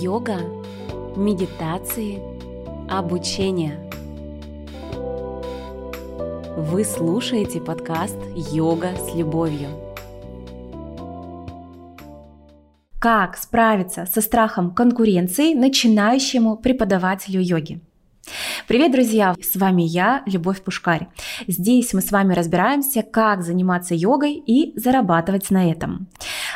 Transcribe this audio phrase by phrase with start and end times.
[0.00, 0.38] йога,
[1.16, 2.20] медитации,
[2.88, 3.90] обучение.
[6.56, 8.16] Вы слушаете подкаст
[8.52, 9.70] «Йога с любовью».
[13.00, 17.80] Как справиться со страхом конкуренции начинающему преподавателю йоги?
[18.68, 19.34] Привет, друзья!
[19.40, 21.08] С вами я, Любовь Пушкарь.
[21.46, 26.08] Здесь мы с вами разбираемся, как заниматься йогой и зарабатывать на этом.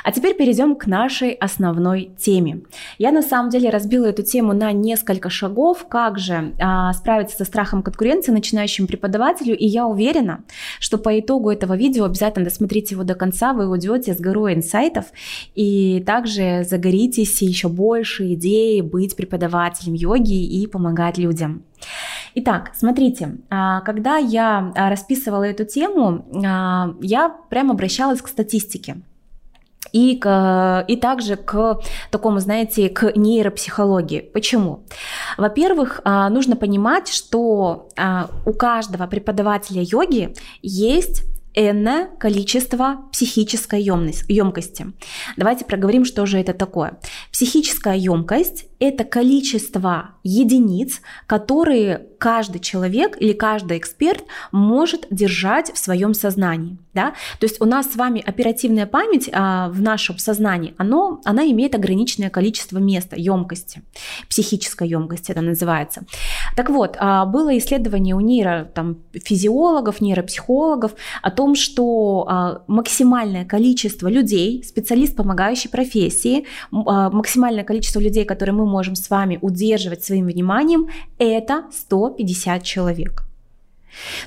[0.02, 2.62] А теперь перейдем к нашей основной теме.
[2.98, 7.44] Я на самом деле разбила эту тему на несколько шагов, как же а, справиться со
[7.44, 10.44] страхом конкуренции начинающему преподавателю, и я уверена,
[10.80, 15.07] что по итогу этого видео обязательно досмотрите его до конца, вы уйдете с горой инсайтов,
[15.54, 21.62] и также загоритесь еще больше идеи быть преподавателем йоги и помогать людям.
[22.34, 29.02] Итак, смотрите, а, когда я а, расписывала эту тему, а, я прям обращалась к статистике
[29.92, 34.20] и, к, и также к такому, знаете, к нейропсихологии.
[34.20, 34.84] Почему?
[35.38, 37.88] Во-первых, нужно понимать, что
[38.46, 41.24] у каждого преподавателя йоги есть
[41.55, 44.86] энное количество психической емкости.
[45.36, 46.98] Давайте проговорим, что же это такое.
[47.31, 56.14] Психическая емкость– это количество единиц, которые каждый человек или каждый эксперт может держать в своем
[56.14, 56.78] сознании.
[56.95, 57.14] Да?
[57.39, 61.75] То есть у нас с вами оперативная память а, в нашем сознании, оно, она имеет
[61.75, 63.83] ограниченное количество места, емкости,
[64.28, 66.05] психической емкости это называется.
[66.56, 68.70] Так вот, а, было исследование у нейро,
[69.12, 78.00] физиологов, нейропсихологов о том, что а, максимальное количество людей, специалист помогающей профессии, а, максимальное количество
[78.00, 83.31] людей, которые мы можем с вами удерживать своим вниманием, это 150 человек.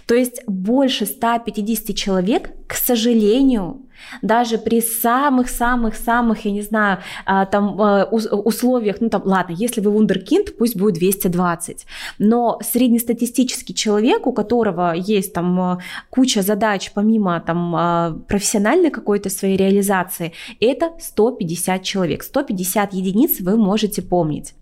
[0.06, 3.82] То есть больше 150 человек, к сожалению,
[4.22, 9.92] даже при самых-самых-самых, я не знаю, а, там а, условиях, ну там, ладно, если вы
[9.92, 11.86] вундеркинд, пусть будет 220,
[12.20, 15.80] но среднестатистический человек, у которого есть там а,
[16.10, 24.02] куча задач помимо там профессиональной какой-то своей реализации, это 150 человек, 150 единиц вы можете
[24.02, 24.54] помнить.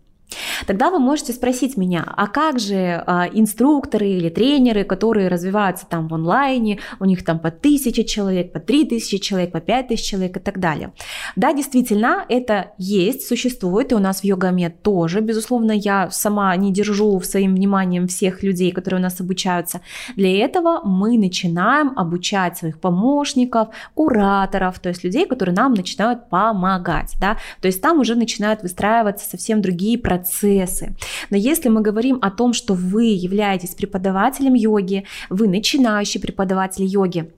[0.65, 6.07] Тогда вы можете спросить меня, а как же а, инструкторы или тренеры, которые развиваются там
[6.07, 10.05] в онлайне, у них там по тысяче человек, по три тысячи человек, по пять тысяч
[10.05, 10.93] человек и так далее.
[11.35, 16.71] Да, действительно, это есть, существует, и у нас в йогаме тоже, безусловно, я сама не
[16.71, 19.81] держу своим вниманием всех людей, которые у нас обучаются.
[20.15, 27.15] Для этого мы начинаем обучать своих помощников, кураторов, то есть людей, которые нам начинают помогать,
[27.19, 30.95] да, то есть там уже начинают выстраиваться совсем другие процессы.
[31.29, 37.31] Но если мы говорим о том, что вы являетесь преподавателем йоги, вы начинающий преподаватель йоги,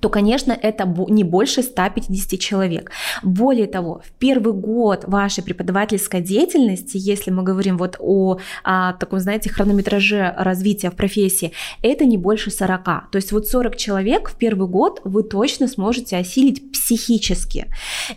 [0.00, 2.90] то, конечно, это не больше 150 человек.
[3.22, 9.20] Более того, в первый год вашей преподавательской деятельности, если мы говорим вот о, о таком,
[9.20, 11.52] знаете, хронометраже развития в профессии,
[11.82, 12.84] это не больше 40.
[12.84, 17.66] То есть вот 40 человек в первый год вы точно сможете осилить психически.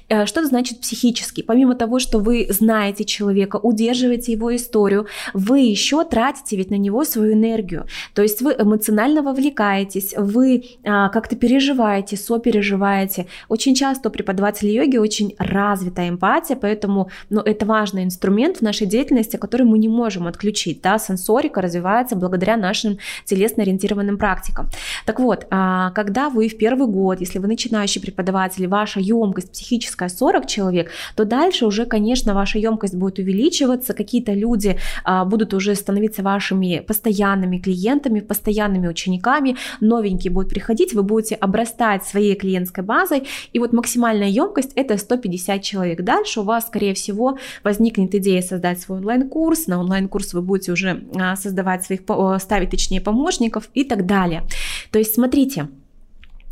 [0.10, 1.42] Э, что значит психически?
[1.42, 7.06] Помимо того, что вы знаете человека, удерживаете его историю, вы еще тратите ведь на него
[7.06, 7.86] свою энергию.
[8.14, 13.26] То есть вы эмоционально вовлекаетесь, вы а, как-то переживаете переживаете, сопереживаете.
[13.48, 18.88] Очень часто у преподавателей йоги очень развитая эмпатия, поэтому ну, это важный инструмент в нашей
[18.88, 20.82] деятельности, который мы не можем отключить.
[20.82, 20.98] Да?
[21.00, 24.68] Сенсорика развивается благодаря нашим телесно-ориентированным практикам.
[25.06, 30.10] Так вот, а, когда вы в первый год, если вы начинающий преподаватель, ваша емкость психическая
[30.10, 35.76] 40 человек, то дальше уже, конечно, ваша емкость будет увеличиваться, какие-то люди а, будут уже
[35.76, 42.84] становиться вашими постоянными клиентами, постоянными учениками, новенькие будут приходить, вы будете обращаться обрастать своей клиентской
[42.84, 46.02] базой, и вот максимальная емкость это 150 человек.
[46.02, 51.04] Дальше у вас, скорее всего, возникнет идея создать свой онлайн-курс, на онлайн-курс вы будете уже
[51.16, 52.02] а, создавать своих,
[52.40, 54.44] ставить точнее помощников и так далее.
[54.92, 55.68] То есть смотрите,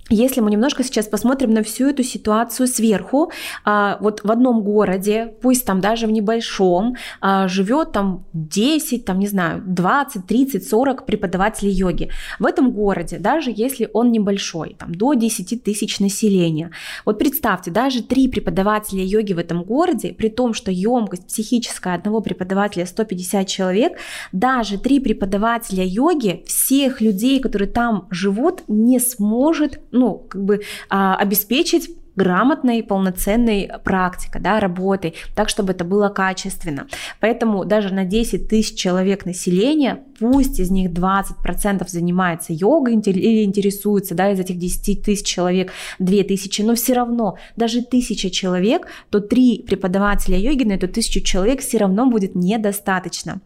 [0.09, 3.31] если мы немножко сейчас посмотрим на всю эту ситуацию сверху,
[3.65, 9.19] а, вот в одном городе, пусть там даже в небольшом, а, живет там 10, там
[9.19, 12.09] не знаю, 20, 30, 40 преподавателей йоги.
[12.39, 16.71] В этом городе, даже если он небольшой, там до 10 тысяч населения,
[17.05, 22.21] вот представьте, даже три преподавателя йоги в этом городе, при том, что емкость психическая одного
[22.21, 23.97] преподавателя 150 человек,
[24.31, 31.15] даже три преподавателя йоги всех людей, которые там живут, не сможет ну, как бы а,
[31.15, 36.87] обеспечить грамотной, полноценной практикой, да, работой, так, чтобы это было качественно.
[37.21, 44.15] Поэтому даже на 10 тысяч человек населения пусть из них 20% занимается йогой или интересуется,
[44.15, 49.19] да, из этих 10 тысяч человек 2 тысячи, но все равно даже тысяча человек, то
[49.19, 53.41] три преподавателя йоги на эту тысячу человек все равно будет недостаточно.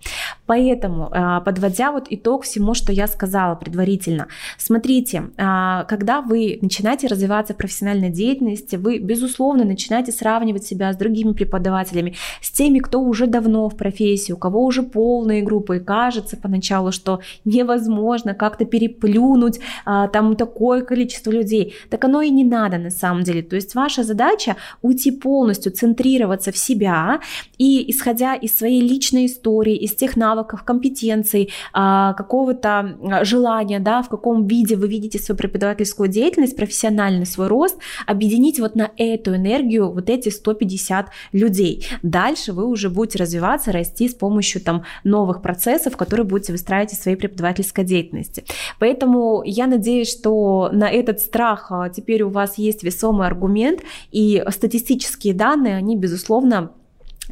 [0.45, 4.27] Поэтому, а, подводя вот итог всему, что я сказала предварительно,
[4.57, 10.97] смотрите, а, когда вы начинаете развиваться в профессиональной деятельности, вы, безусловно, начинаете сравнивать себя с
[10.97, 15.79] другими преподавателями, с теми, кто уже давно в профессии, у кого уже полные группы, и
[15.79, 21.75] кажется поначалу, что невозможно как-то переплюнуть а, там такое количество людей.
[21.89, 23.41] Так оно и не надо на самом деле.
[23.41, 27.19] То есть ваша задача уйти полностью, центрироваться в себя
[27.57, 34.09] и исходя из своей личной истории, из тех навыков, компетенций, а, какого-то желания, да, в
[34.09, 39.91] каком виде вы видите свою преподавательскую деятельность, профессиональный свой рост, объединить вот на эту энергию
[39.91, 41.87] вот эти 150 людей.
[42.03, 47.01] Дальше вы уже будете развиваться, расти с помощью там новых процессов, которые будете выстраивать в
[47.01, 48.43] своей преподавательской деятельности.
[48.79, 53.81] Поэтому я надеюсь, что на этот страх а, теперь у вас есть весомый аргумент,
[54.11, 56.71] и статистические данные, они, безусловно,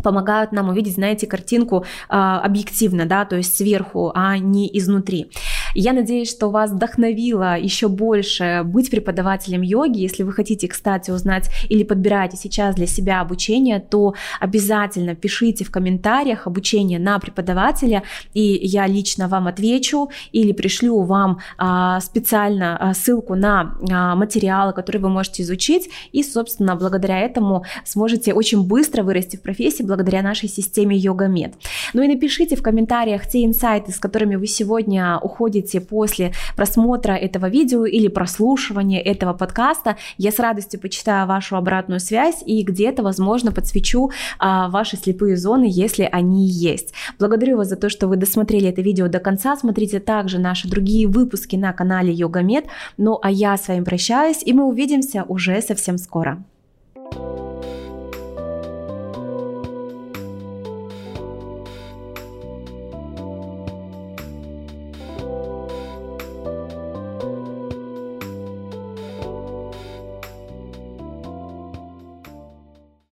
[0.03, 5.29] помогают нам увидеть, знаете, картинку э, объективно, да, то есть сверху, а не изнутри.
[5.75, 9.99] Я надеюсь, что вас вдохновило еще больше быть преподавателем йоги.
[9.99, 15.71] Если вы хотите, кстати, узнать или подбираете сейчас для себя обучение, то обязательно пишите в
[15.71, 22.93] комментариях обучение на преподавателя, и я лично вам отвечу или пришлю вам а, специально а,
[22.93, 29.03] ссылку на а, материалы, которые вы можете изучить, и, собственно, благодаря этому сможете очень быстро
[29.03, 31.53] вырасти в профессии благодаря нашей системе йога-мед.
[31.93, 37.13] Ну и напишите в комментариях те инсайты, с которыми вы сегодня уходите будете после просмотра
[37.13, 39.97] этого видео или прослушивания этого подкаста.
[40.17, 45.67] Я с радостью почитаю вашу обратную связь и где-то, возможно, подсвечу а, ваши слепые зоны,
[45.69, 46.93] если они есть.
[47.19, 49.55] Благодарю вас за то, что вы досмотрели это видео до конца.
[49.57, 52.65] Смотрите также наши другие выпуски на канале Йога Мед.
[52.97, 56.43] Ну а я с вами прощаюсь, и мы увидимся уже совсем скоро.